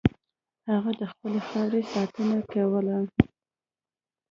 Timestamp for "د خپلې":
0.99-1.39